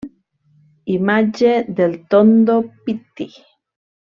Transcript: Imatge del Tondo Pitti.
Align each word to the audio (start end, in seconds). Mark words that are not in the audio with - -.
Imatge 0.93 1.51
del 1.81 1.93
Tondo 2.15 2.57
Pitti. 2.83 3.29